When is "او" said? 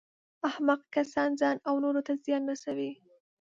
1.69-1.75